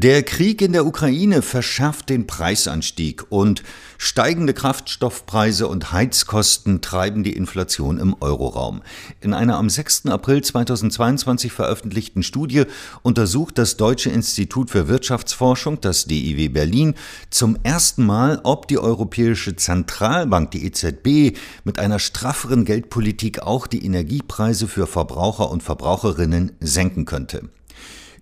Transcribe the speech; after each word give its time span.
Der 0.00 0.22
Krieg 0.22 0.62
in 0.62 0.74
der 0.74 0.86
Ukraine 0.86 1.42
verschärft 1.42 2.08
den 2.08 2.28
Preisanstieg 2.28 3.32
und 3.32 3.64
steigende 3.96 4.54
Kraftstoffpreise 4.54 5.66
und 5.66 5.90
Heizkosten 5.90 6.80
treiben 6.80 7.24
die 7.24 7.32
Inflation 7.32 7.98
im 7.98 8.14
Euroraum. 8.20 8.82
In 9.20 9.34
einer 9.34 9.56
am 9.56 9.68
6. 9.68 10.06
April 10.06 10.44
2022 10.44 11.50
veröffentlichten 11.50 12.22
Studie 12.22 12.66
untersucht 13.02 13.58
das 13.58 13.76
Deutsche 13.76 14.10
Institut 14.10 14.70
für 14.70 14.86
Wirtschaftsforschung, 14.86 15.80
das 15.80 16.04
DIW 16.04 16.48
Berlin, 16.50 16.94
zum 17.30 17.58
ersten 17.64 18.06
Mal, 18.06 18.38
ob 18.44 18.68
die 18.68 18.78
Europäische 18.78 19.56
Zentralbank, 19.56 20.52
die 20.52 20.64
EZB, 20.64 21.36
mit 21.64 21.80
einer 21.80 21.98
strafferen 21.98 22.64
Geldpolitik 22.64 23.40
auch 23.42 23.66
die 23.66 23.84
Energiepreise 23.84 24.68
für 24.68 24.86
Verbraucher 24.86 25.50
und 25.50 25.64
Verbraucherinnen 25.64 26.52
senken 26.60 27.04
könnte. 27.04 27.48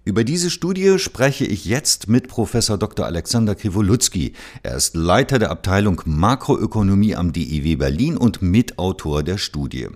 Über 0.07 0.23
diese 0.23 0.50
Studie 0.50 1.00
spreche 1.00 1.45
ich 1.45 1.64
jetzt 1.64 2.09
mit 2.09 2.29
Professor 2.29 2.79
Dr. 2.79 3.06
Alexander 3.06 3.56
Krivolutsky. 3.56 4.34
Er 4.62 4.77
ist 4.77 4.95
Leiter 4.95 5.41
der 5.41 5.51
Abteilung 5.51 6.01
Makroökonomie 6.05 7.16
am 7.16 7.33
DIW 7.33 7.74
Berlin 7.74 8.16
und 8.16 8.41
Mitautor 8.41 9.24
der 9.24 9.37
Studie. 9.37 9.88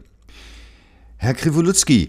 Herr 1.17 1.35
Krivolutsky, 1.35 2.09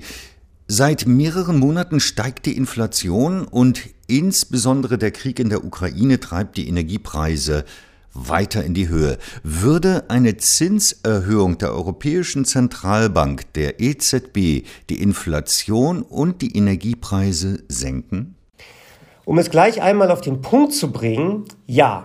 seit 0.68 1.06
mehreren 1.06 1.59
Monaten 1.59 2.00
steigt 2.00 2.48
die 2.48 2.58
Inflation 2.58 3.45
und 3.45 3.82
insbesondere 4.08 4.98
der 4.98 5.12
Krieg 5.12 5.38
in 5.38 5.50
der 5.50 5.64
Ukraine 5.64 6.20
treibt 6.20 6.58
die 6.58 6.68
Energiepreise 6.68 7.66
weiter 8.14 8.64
in 8.64 8.74
die 8.74 8.90
Höhe. 8.90 9.18
Würde 9.44 10.06
eine 10.10 10.38
Zinserhöhung 10.38 11.58
der 11.58 11.72
Europäischen 11.74 12.46
Zentralbank, 12.46 13.54
der 13.54 13.80
EZB, 13.80 14.66
die 14.90 15.02
Inflation 15.02 16.02
und 16.02 16.42
die 16.42 16.56
Energiepreise 16.56 17.64
senken? 17.68 18.36
Um 19.26 19.38
es 19.38 19.50
gleich 19.50 19.82
einmal 19.82 20.12
auf 20.12 20.22
den 20.22 20.42
Punkt 20.42 20.74
zu 20.74 20.92
bringen, 20.92 21.46
ja. 21.68 22.04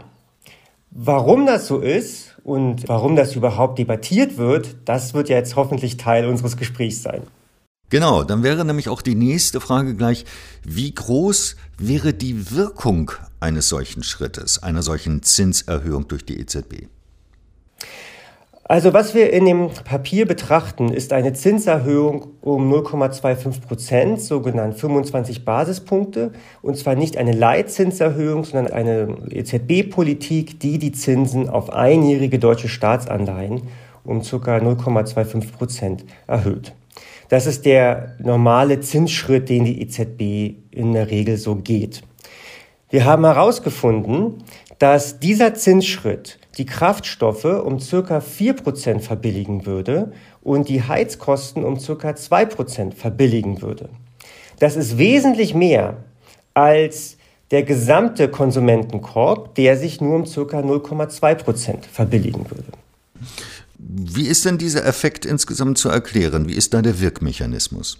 Warum 0.90 1.46
das 1.46 1.66
so 1.66 1.80
ist 1.80 2.36
und 2.44 2.88
warum 2.88 3.16
das 3.16 3.36
überhaupt 3.36 3.78
debattiert 3.78 4.38
wird, 4.38 4.76
das 4.84 5.12
wird 5.12 5.28
ja 5.28 5.36
jetzt 5.36 5.56
hoffentlich 5.56 5.96
Teil 5.96 6.26
unseres 6.26 6.56
Gesprächs 6.56 7.02
sein. 7.02 7.22
Genau, 7.88 8.24
dann 8.24 8.42
wäre 8.42 8.64
nämlich 8.64 8.88
auch 8.88 9.00
die 9.00 9.14
nächste 9.14 9.60
Frage 9.60 9.94
gleich, 9.94 10.24
wie 10.64 10.92
groß 10.92 11.56
wäre 11.78 12.12
die 12.12 12.50
Wirkung 12.50 13.12
eines 13.38 13.68
solchen 13.68 14.02
Schrittes, 14.02 14.62
einer 14.62 14.82
solchen 14.82 15.22
Zinserhöhung 15.22 16.08
durch 16.08 16.24
die 16.24 16.40
EZB? 16.40 16.88
Also 18.64 18.92
was 18.92 19.14
wir 19.14 19.32
in 19.32 19.44
dem 19.44 19.70
Papier 19.84 20.26
betrachten, 20.26 20.88
ist 20.88 21.12
eine 21.12 21.32
Zinserhöhung 21.32 22.32
um 22.40 22.72
0,25 22.72 23.60
Prozent, 23.60 24.20
sogenannt 24.20 24.76
25 24.76 25.44
Basispunkte. 25.44 26.32
Und 26.62 26.76
zwar 26.76 26.96
nicht 26.96 27.16
eine 27.16 27.30
Leitzinserhöhung, 27.30 28.42
sondern 28.42 28.72
eine 28.72 29.16
EZB-Politik, 29.30 30.58
die 30.58 30.78
die 30.78 30.90
Zinsen 30.90 31.48
auf 31.48 31.70
einjährige 31.70 32.40
deutsche 32.40 32.68
Staatsanleihen 32.68 33.62
um 34.02 34.22
ca. 34.22 34.56
0,25 34.56 35.52
Prozent 35.52 36.04
erhöht. 36.26 36.72
Das 37.28 37.46
ist 37.46 37.66
der 37.66 38.14
normale 38.18 38.80
Zinsschritt, 38.80 39.48
den 39.48 39.64
die 39.64 39.82
EZB 39.82 40.56
in 40.70 40.92
der 40.92 41.10
Regel 41.10 41.36
so 41.36 41.56
geht. 41.56 42.02
Wir 42.88 43.04
haben 43.04 43.24
herausgefunden, 43.24 44.44
dass 44.78 45.18
dieser 45.18 45.54
Zinsschritt 45.54 46.38
die 46.58 46.66
Kraftstoffe 46.66 47.44
um 47.44 47.80
circa 47.80 48.18
4% 48.18 49.00
verbilligen 49.00 49.66
würde 49.66 50.12
und 50.42 50.68
die 50.68 50.82
Heizkosten 50.82 51.64
um 51.64 51.78
circa 51.78 52.10
2% 52.10 52.94
verbilligen 52.94 53.60
würde. 53.60 53.88
Das 54.58 54.76
ist 54.76 54.98
wesentlich 54.98 55.54
mehr 55.54 55.98
als 56.54 57.18
der 57.50 57.62
gesamte 57.62 58.28
Konsumentenkorb, 58.28 59.54
der 59.54 59.76
sich 59.76 60.00
nur 60.00 60.16
um 60.16 60.26
circa 60.26 60.60
0,2% 60.60 61.84
verbilligen 61.92 62.50
würde. 62.50 62.72
Wie 63.98 64.26
ist 64.26 64.44
denn 64.44 64.58
dieser 64.58 64.84
Effekt 64.84 65.24
insgesamt 65.24 65.78
zu 65.78 65.88
erklären? 65.88 66.50
Wie 66.50 66.52
ist 66.52 66.74
da 66.74 66.82
der 66.82 67.00
Wirkmechanismus? 67.00 67.98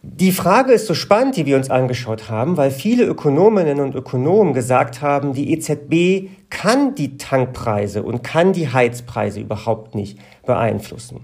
Die 0.00 0.32
Frage 0.32 0.72
ist 0.72 0.86
so 0.86 0.94
spannend, 0.94 1.36
die 1.36 1.44
wir 1.44 1.58
uns 1.58 1.68
angeschaut 1.68 2.30
haben, 2.30 2.56
weil 2.56 2.70
viele 2.70 3.04
Ökonominnen 3.04 3.80
und 3.80 3.94
Ökonomen 3.94 4.54
gesagt 4.54 5.02
haben, 5.02 5.34
die 5.34 5.52
EZB 5.52 6.30
kann 6.48 6.94
die 6.94 7.18
Tankpreise 7.18 8.02
und 8.02 8.24
kann 8.24 8.54
die 8.54 8.72
Heizpreise 8.72 9.40
überhaupt 9.40 9.94
nicht 9.94 10.18
beeinflussen. 10.46 11.20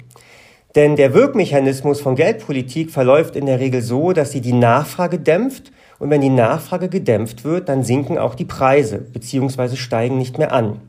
Denn 0.75 0.97
der 0.97 1.15
Wirkmechanismus 1.15 2.03
von 2.03 2.17
Geldpolitik 2.17 2.91
verläuft 2.91 3.35
in 3.35 3.47
der 3.47 3.61
Regel 3.61 3.81
so, 3.81 4.13
dass 4.13 4.33
sie 4.33 4.43
die 4.43 4.53
Nachfrage 4.53 5.19
dämpft 5.19 5.73
und 5.99 6.11
wenn 6.11 6.21
die 6.21 6.29
Nachfrage 6.29 6.91
gedämpft 6.91 7.45
wird, 7.45 7.71
dann 7.71 7.83
sinken 7.83 8.19
auch 8.19 8.35
die 8.35 8.45
Preise 8.45 8.99
bzw. 8.99 9.77
steigen 9.77 10.19
nicht 10.19 10.37
mehr 10.37 10.53
an. 10.53 10.83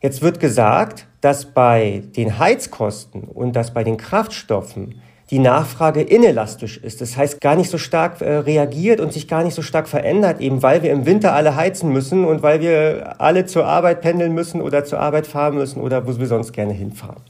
Jetzt 0.00 0.22
wird 0.22 0.38
gesagt, 0.38 1.06
dass 1.22 1.46
bei 1.46 2.02
den 2.16 2.38
Heizkosten 2.38 3.22
und 3.22 3.56
dass 3.56 3.72
bei 3.72 3.84
den 3.84 3.96
Kraftstoffen 3.96 5.00
die 5.30 5.38
Nachfrage 5.38 6.02
inelastisch 6.02 6.76
ist. 6.76 7.00
Das 7.00 7.16
heißt, 7.16 7.40
gar 7.40 7.56
nicht 7.56 7.70
so 7.70 7.78
stark 7.78 8.20
äh, 8.20 8.36
reagiert 8.38 9.00
und 9.00 9.14
sich 9.14 9.28
gar 9.28 9.44
nicht 9.44 9.54
so 9.54 9.62
stark 9.62 9.88
verändert, 9.88 10.40
eben 10.40 10.62
weil 10.62 10.82
wir 10.82 10.92
im 10.92 11.06
Winter 11.06 11.32
alle 11.32 11.56
heizen 11.56 11.90
müssen 11.90 12.26
und 12.26 12.42
weil 12.42 12.60
wir 12.60 13.18
alle 13.18 13.46
zur 13.46 13.64
Arbeit 13.64 14.02
pendeln 14.02 14.34
müssen 14.34 14.60
oder 14.60 14.84
zur 14.84 15.00
Arbeit 15.00 15.26
fahren 15.26 15.54
müssen 15.54 15.80
oder 15.80 16.06
wo 16.06 16.18
wir 16.18 16.26
sonst 16.26 16.52
gerne 16.52 16.74
hinfahren. 16.74 17.22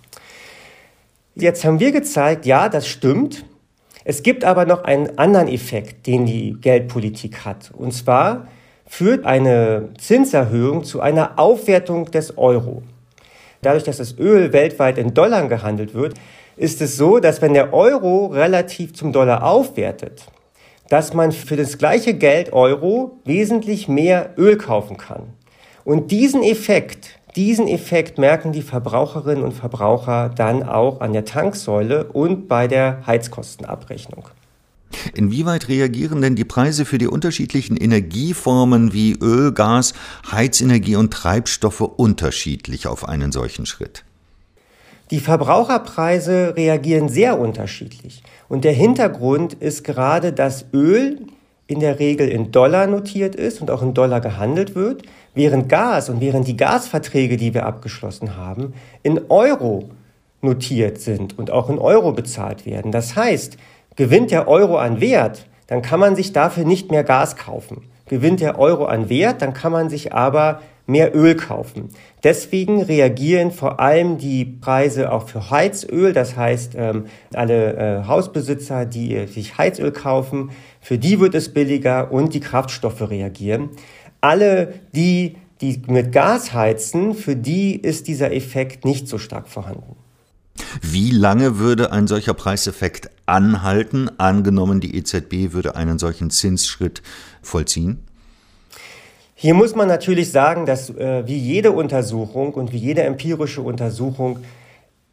Jetzt 1.36 1.64
haben 1.64 1.78
wir 1.78 1.92
gezeigt, 1.92 2.44
ja, 2.44 2.68
das 2.68 2.88
stimmt. 2.88 3.44
Es 4.04 4.24
gibt 4.24 4.42
aber 4.42 4.64
noch 4.64 4.82
einen 4.82 5.16
anderen 5.18 5.46
Effekt, 5.46 6.06
den 6.06 6.26
die 6.26 6.56
Geldpolitik 6.60 7.44
hat. 7.44 7.70
Und 7.76 7.92
zwar 7.92 8.48
führt 8.84 9.24
eine 9.24 9.90
Zinserhöhung 9.98 10.82
zu 10.82 11.00
einer 11.00 11.38
Aufwertung 11.38 12.10
des 12.10 12.36
Euro. 12.36 12.82
Dadurch, 13.62 13.84
dass 13.84 13.98
das 13.98 14.18
Öl 14.18 14.52
weltweit 14.52 14.98
in 14.98 15.14
Dollar 15.14 15.46
gehandelt 15.46 15.94
wird, 15.94 16.14
ist 16.56 16.82
es 16.82 16.96
so, 16.96 17.20
dass 17.20 17.40
wenn 17.40 17.54
der 17.54 17.72
Euro 17.72 18.26
relativ 18.26 18.92
zum 18.92 19.12
Dollar 19.12 19.44
aufwertet, 19.44 20.26
dass 20.88 21.14
man 21.14 21.30
für 21.30 21.54
das 21.54 21.78
gleiche 21.78 22.14
Geld 22.14 22.52
Euro 22.52 23.20
wesentlich 23.24 23.86
mehr 23.86 24.30
Öl 24.36 24.58
kaufen 24.58 24.96
kann. 24.96 25.32
Und 25.84 26.10
diesen 26.10 26.42
Effekt, 26.42 27.20
diesen 27.36 27.68
Effekt 27.68 28.18
merken 28.18 28.50
die 28.50 28.62
Verbraucherinnen 28.62 29.44
und 29.44 29.52
Verbraucher 29.52 30.28
dann 30.28 30.64
auch 30.64 31.00
an 31.00 31.12
der 31.12 31.24
Tanksäule 31.24 32.06
und 32.06 32.48
bei 32.48 32.66
der 32.66 33.06
Heizkostenabrechnung. 33.06 34.24
Inwieweit 35.14 35.68
reagieren 35.68 36.22
denn 36.22 36.36
die 36.36 36.44
Preise 36.44 36.84
für 36.84 36.98
die 36.98 37.06
unterschiedlichen 37.06 37.76
Energieformen 37.76 38.92
wie 38.92 39.12
Öl, 39.20 39.52
Gas, 39.52 39.94
Heizenergie 40.30 40.96
und 40.96 41.12
Treibstoffe 41.12 41.80
unterschiedlich 41.80 42.86
auf 42.86 43.08
einen 43.08 43.32
solchen 43.32 43.66
Schritt? 43.66 44.04
Die 45.10 45.20
Verbraucherpreise 45.20 46.54
reagieren 46.56 47.08
sehr 47.08 47.38
unterschiedlich. 47.38 48.22
Und 48.48 48.64
der 48.64 48.72
Hintergrund 48.72 49.54
ist 49.54 49.84
gerade, 49.84 50.32
dass 50.32 50.64
Öl 50.72 51.26
in 51.66 51.80
der 51.80 51.98
Regel 51.98 52.28
in 52.28 52.50
Dollar 52.50 52.86
notiert 52.86 53.34
ist 53.34 53.60
und 53.60 53.70
auch 53.70 53.82
in 53.82 53.94
Dollar 53.94 54.20
gehandelt 54.20 54.74
wird, 54.74 55.02
während 55.34 55.68
Gas 55.68 56.08
und 56.08 56.20
während 56.20 56.46
die 56.46 56.56
Gasverträge, 56.56 57.36
die 57.36 57.54
wir 57.54 57.66
abgeschlossen 57.66 58.36
haben, 58.36 58.74
in 59.02 59.20
Euro 59.28 59.90
notiert 60.42 60.98
sind 61.00 61.38
und 61.38 61.50
auch 61.50 61.70
in 61.70 61.78
Euro 61.78 62.12
bezahlt 62.12 62.66
werden. 62.66 62.92
Das 62.92 63.16
heißt, 63.16 63.56
Gewinnt 63.96 64.30
der 64.30 64.48
Euro 64.48 64.78
an 64.78 65.00
Wert, 65.00 65.46
dann 65.66 65.82
kann 65.82 66.00
man 66.00 66.16
sich 66.16 66.32
dafür 66.32 66.64
nicht 66.64 66.90
mehr 66.90 67.04
Gas 67.04 67.36
kaufen. 67.36 67.82
Gewinnt 68.06 68.40
der 68.40 68.58
Euro 68.58 68.86
an 68.86 69.08
Wert, 69.08 69.42
dann 69.42 69.54
kann 69.54 69.72
man 69.72 69.88
sich 69.88 70.12
aber 70.12 70.60
mehr 70.86 71.14
Öl 71.14 71.36
kaufen. 71.36 71.88
Deswegen 72.24 72.82
reagieren 72.82 73.50
vor 73.50 73.80
allem 73.80 74.18
die 74.18 74.44
Preise 74.44 75.12
auch 75.12 75.28
für 75.28 75.50
Heizöl, 75.50 76.12
das 76.12 76.36
heißt 76.36 76.74
ähm, 76.76 77.06
alle 77.32 77.76
äh, 77.76 78.06
Hausbesitzer, 78.06 78.84
die 78.84 79.26
sich 79.26 79.58
Heizöl 79.58 79.92
kaufen, 79.92 80.50
für 80.80 80.98
die 80.98 81.20
wird 81.20 81.34
es 81.34 81.52
billiger 81.52 82.12
und 82.12 82.34
die 82.34 82.40
Kraftstoffe 82.40 83.08
reagieren. 83.08 83.70
Alle, 84.20 84.74
die, 84.92 85.36
die 85.60 85.82
mit 85.86 86.12
Gas 86.12 86.52
heizen, 86.52 87.14
für 87.14 87.36
die 87.36 87.76
ist 87.76 88.08
dieser 88.08 88.32
Effekt 88.32 88.84
nicht 88.84 89.08
so 89.08 89.18
stark 89.18 89.48
vorhanden. 89.48 89.96
Wie 90.80 91.10
lange 91.10 91.58
würde 91.58 91.92
ein 91.92 92.06
solcher 92.06 92.34
Preiseffekt 92.34 93.10
anhalten, 93.26 94.10
angenommen 94.18 94.80
die 94.80 94.96
EZB 94.96 95.52
würde 95.52 95.76
einen 95.76 95.98
solchen 95.98 96.30
Zinsschritt 96.30 97.02
vollziehen? 97.42 98.04
Hier 99.34 99.54
muss 99.54 99.74
man 99.74 99.88
natürlich 99.88 100.30
sagen, 100.30 100.66
dass 100.66 100.90
äh, 100.90 101.26
wie 101.26 101.36
jede 101.36 101.72
Untersuchung 101.72 102.54
und 102.54 102.72
wie 102.72 102.78
jede 102.78 103.02
empirische 103.02 103.60
Untersuchung 103.60 104.38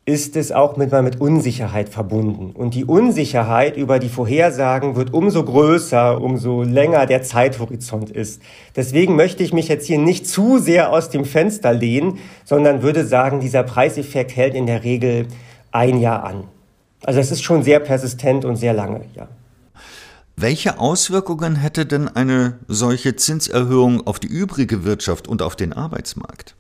ist 0.06 0.36
es 0.36 0.52
auch 0.52 0.76
mit, 0.76 0.92
mit 0.92 1.22
Unsicherheit 1.22 1.90
verbunden. 1.90 2.52
Und 2.52 2.74
die 2.74 2.86
Unsicherheit 2.86 3.78
über 3.78 4.00
die 4.00 4.10
Vorhersagen 4.10 4.96
wird 4.96 5.14
umso 5.14 5.44
größer, 5.44 6.20
umso 6.20 6.64
länger 6.64 7.06
der 7.06 7.22
Zeithorizont 7.22 8.10
ist. 8.10 8.42
Deswegen 8.76 9.16
möchte 9.16 9.44
ich 9.44 9.54
mich 9.54 9.68
jetzt 9.68 9.86
hier 9.86 10.00
nicht 10.00 10.28
zu 10.28 10.58
sehr 10.58 10.92
aus 10.92 11.10
dem 11.10 11.26
Fenster 11.26 11.74
lehnen, 11.74 12.18
sondern 12.44 12.82
würde 12.82 13.06
sagen, 13.06 13.40
dieser 13.40 13.64
Preiseffekt 13.64 14.36
hält 14.36 14.56
in 14.56 14.66
der 14.66 14.84
Regel 14.84 15.28
ein 15.72 16.00
Jahr 16.00 16.24
an. 16.24 16.46
Also 17.04 17.20
es 17.20 17.32
ist 17.32 17.44
schon 17.44 17.64
sehr 17.64 17.80
persistent 17.80 18.46
und 18.46 18.56
sehr 18.56 18.74
lange, 18.74 19.02
ja. 19.16 19.28
Welche 20.36 20.80
Auswirkungen 20.80 21.58
hätte 21.58 21.86
denn 21.86 22.08
eine 22.08 22.60
solche 22.68 23.18
Zinserhöhung 23.18 24.08
auf 24.08 24.20
die 24.20 24.28
übrige 24.28 24.86
Wirtschaft 24.86 25.28
und 25.28 25.42
auf 25.42 25.58
den 25.58 25.74
Arbeitsmarkt? 25.74 26.56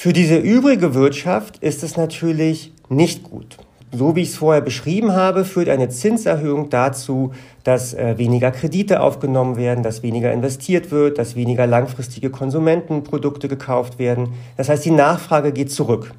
Für 0.00 0.12
diese 0.12 0.36
übrige 0.36 0.94
Wirtschaft 0.94 1.56
ist 1.56 1.82
es 1.82 1.96
natürlich 1.96 2.72
nicht 2.88 3.24
gut. 3.24 3.56
So 3.90 4.14
wie 4.14 4.20
ich 4.20 4.28
es 4.28 4.36
vorher 4.36 4.60
beschrieben 4.60 5.10
habe, 5.10 5.44
führt 5.44 5.68
eine 5.68 5.88
Zinserhöhung 5.88 6.70
dazu, 6.70 7.32
dass 7.64 7.94
äh, 7.94 8.16
weniger 8.16 8.52
Kredite 8.52 9.00
aufgenommen 9.00 9.56
werden, 9.56 9.82
dass 9.82 10.04
weniger 10.04 10.32
investiert 10.32 10.92
wird, 10.92 11.18
dass 11.18 11.34
weniger 11.34 11.66
langfristige 11.66 12.30
Konsumentenprodukte 12.30 13.48
gekauft 13.48 13.98
werden. 13.98 14.34
Das 14.56 14.68
heißt, 14.68 14.84
die 14.84 14.92
Nachfrage 14.92 15.50
geht 15.50 15.72
zurück. 15.72 16.14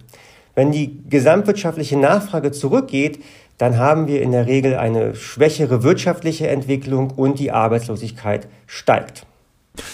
Wenn 0.55 0.73
die 0.73 0.99
gesamtwirtschaftliche 1.09 1.97
Nachfrage 1.97 2.51
zurückgeht, 2.51 3.23
dann 3.57 3.77
haben 3.77 4.07
wir 4.07 4.21
in 4.21 4.33
der 4.33 4.45
Regel 4.45 4.75
eine 4.75 5.15
schwächere 5.15 5.83
wirtschaftliche 5.83 6.49
Entwicklung 6.49 7.11
und 7.11 7.39
die 7.39 7.51
Arbeitslosigkeit 7.53 8.49
steigt. 8.67 9.25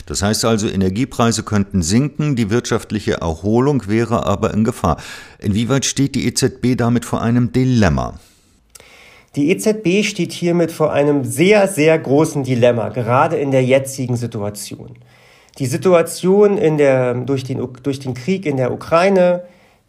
Das 0.06 0.22
heißt 0.22 0.46
also, 0.46 0.68
Energiepreise 0.68 1.44
könnten 1.44 1.82
sinken, 1.82 2.36
die 2.36 2.50
wirtschaftliche 2.50 3.14
Erholung 3.22 3.88
wäre 3.88 4.26
aber 4.26 4.54
in 4.54 4.64
Gefahr. 4.64 4.98
Inwieweit 5.40 5.86
steht 5.86 6.16
die 6.16 6.28
EZB 6.28 6.76
damit 6.78 7.06
vor 7.06 7.22
einem 7.22 7.52
Dilemma? 7.52 8.20
Die 9.36 9.50
EZB 9.52 10.06
steht 10.06 10.32
hiermit 10.32 10.72
vor 10.72 10.94
einem 10.94 11.26
sehr, 11.26 11.68
sehr 11.68 12.00
großen 12.00 12.44
Dilemma, 12.44 12.90
gerade 12.90 13.36
in 13.36 13.52
der 13.52 13.64
jetzigen 13.64 14.16
Situation. 14.16 14.92
Die 15.60 15.66
Situation 15.66 16.58
in 16.58 16.78
der, 16.78 17.14
durch, 17.14 17.44
den, 17.44 17.66
durch 17.84 18.00
den 18.00 18.14
Krieg 18.14 18.46
in 18.46 18.58
der 18.58 18.72
Ukraine 18.72 19.44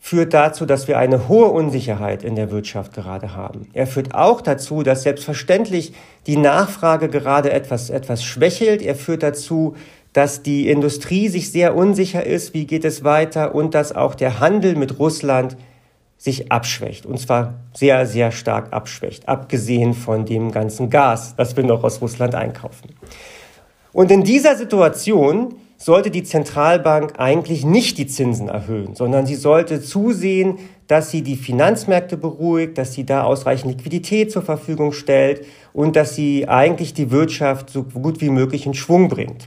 führt 0.07 0.35
dazu, 0.35 0.67
dass 0.67 0.87
wir 0.87 0.99
eine 0.99 1.27
hohe 1.27 1.49
Unsicherheit 1.49 2.23
in 2.23 2.37
der 2.37 2.53
Wirtschaft 2.53 2.95
gerade 2.95 3.35
haben. 3.35 3.67
Er 3.73 3.89
führt 3.89 4.15
auch 4.15 4.41
dazu, 4.41 4.85
dass 4.85 5.03
selbstverständlich 5.03 5.95
die 6.29 6.37
Nachfrage 6.37 7.09
gerade 7.09 7.51
etwas, 7.51 7.91
etwas 7.91 8.23
schwächelt. 8.23 8.83
Er 8.83 8.95
führt 8.95 9.25
dazu, 9.25 9.75
dass 10.13 10.45
die 10.45 10.71
Industrie 10.71 11.27
sich 11.27 11.51
sehr 11.51 11.75
unsicher 11.75 12.25
ist, 12.25 12.55
wie 12.55 12.69
geht 12.69 12.85
es 12.85 13.03
weiter 13.03 13.53
und 13.53 13.75
dass 13.75 13.97
auch 13.97 14.15
der 14.15 14.39
Handel 14.39 14.77
mit 14.77 15.01
Russland 15.01 15.57
sich 16.19 16.53
abschwächt. 16.53 17.05
Und 17.05 17.19
zwar 17.19 17.55
sehr, 17.75 18.07
sehr 18.07 18.31
stark 18.31 18.73
abschwächt, 18.73 19.29
abgesehen 19.29 19.93
von 19.93 20.25
dem 20.25 20.53
ganzen 20.53 20.89
Gas, 20.89 21.35
das 21.37 21.57
wir 21.57 21.65
noch 21.65 21.83
aus 21.83 22.01
Russland 22.01 22.37
einkaufen. 22.37 22.91
Und 23.93 24.13
in 24.13 24.23
dieser 24.23 24.55
Situation 24.55 25.57
sollte 25.77 26.11
die 26.11 26.23
Zentralbank 26.23 27.15
eigentlich 27.19 27.65
nicht 27.65 27.99
die 27.99 28.07
Zinsen 28.07 28.49
erhöhen, 28.49 28.95
sondern 28.95 29.27
sie 29.27 29.35
sollte 29.35 29.83
zusehen, 29.83 30.59
dass 30.87 31.11
sie 31.11 31.23
die 31.23 31.37
Finanzmärkte 31.37 32.17
beruhigt, 32.17 32.79
dass 32.79 32.95
sie 32.95 33.05
da 33.05 33.25
ausreichend 33.25 33.77
Liquidität 33.77 34.33
zur 34.33 34.43
Verfügung 34.43 34.93
stellt 34.93 35.45
und 35.73 35.97
dass 35.97 36.15
sie 36.15 36.49
eigentlich 36.49 36.95
die 36.95 37.11
Wirtschaft 37.11 37.71
so 37.71 37.83
gut 37.83 38.21
wie 38.21 38.31
möglich 38.31 38.67
in 38.67 38.75
Schwung 38.75 39.09
bringt. 39.09 39.47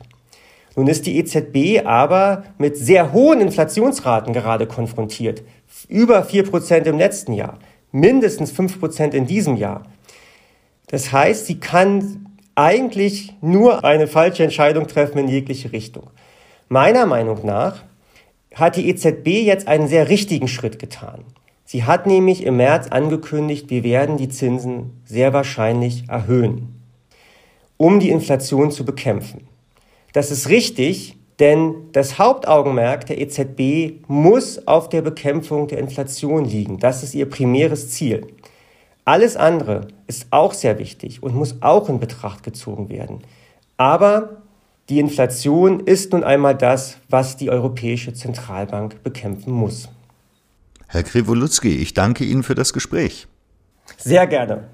Nun 0.76 0.88
ist 0.88 1.06
die 1.06 1.18
EZB 1.18 1.86
aber 1.86 2.44
mit 2.58 2.78
sehr 2.78 3.12
hohen 3.12 3.42
Inflationsraten 3.42 4.34
gerade 4.34 4.68
konfrontiert. 4.68 5.44
Über 5.88 6.24
vier 6.24 6.44
Prozent 6.44 6.88
im 6.88 6.98
letzten 6.98 7.34
Jahr, 7.34 7.58
mindestens 7.92 8.52
fünf 8.52 8.80
Prozent 8.80 9.14
in 9.14 9.26
diesem 9.26 9.56
Jahr. 9.56 9.84
Das 10.88 11.12
heißt, 11.12 11.48
sie 11.48 11.60
kann 11.60 12.29
eigentlich 12.60 13.34
nur 13.40 13.86
eine 13.86 14.06
falsche 14.06 14.44
Entscheidung 14.44 14.88
treffen 14.88 15.18
in 15.18 15.30
jegliche 15.30 15.72
Richtung. 15.72 16.10
Meiner 16.68 17.06
Meinung 17.06 17.46
nach 17.46 17.84
hat 18.54 18.76
die 18.76 18.90
EZB 18.90 19.46
jetzt 19.46 19.70
einen 19.70 19.88
sehr 19.88 20.10
richtigen 20.10 20.50
Schritt 20.50 20.78
getan. 20.78 21.24
Sie 21.64 21.86
hat 21.86 22.06
nämlich 22.06 22.44
im 22.44 22.58
März 22.58 22.88
angekündigt, 22.90 23.70
wir 23.70 23.84
werden 23.86 24.18
die 24.18 24.28
Zinsen 24.28 25.02
sehr 25.06 25.32
wahrscheinlich 25.32 26.10
erhöhen, 26.10 26.84
um 27.78 28.02
die 28.02 28.10
Inflation 28.10 28.72
zu 28.72 28.84
bekämpfen. 28.84 29.48
Das 30.12 30.30
ist 30.30 30.50
richtig, 30.50 31.16
denn 31.40 31.76
das 31.94 32.20
Hauptaugenmerk 32.20 33.06
der 33.06 33.22
EZB 33.22 34.06
muss 34.10 34.68
auf 34.68 34.90
der 34.90 35.02
Bekämpfung 35.02 35.70
der 35.70 35.78
Inflation 35.80 36.44
liegen. 36.44 36.78
Das 36.80 37.04
ist 37.04 37.16
ihr 37.16 37.30
primäres 37.30 37.92
Ziel. 37.92 38.28
Alles 39.06 39.38
andere 39.38 39.88
ist 40.10 40.28
auch 40.32 40.54
sehr 40.54 40.80
wichtig 40.80 41.22
und 41.24 41.36
muss 41.36 41.62
auch 41.62 41.88
in 41.88 42.00
Betracht 42.00 42.44
gezogen 42.44 42.90
werden. 42.90 43.20
Aber 43.78 44.42
die 44.90 45.00
Inflation 45.00 45.80
ist 45.82 46.12
nun 46.12 46.24
einmal 46.24 46.58
das, 46.58 46.98
was 47.10 47.38
die 47.38 47.52
Europäische 47.52 48.14
Zentralbank 48.14 49.04
bekämpfen 49.04 49.54
muss. 49.54 49.88
Herr 50.88 51.04
Kriwolutzki, 51.04 51.78
ich 51.78 51.94
danke 51.94 52.26
Ihnen 52.26 52.42
für 52.42 52.56
das 52.56 52.74
Gespräch. 52.74 53.28
Sehr 53.98 54.26
gerne. 54.26 54.68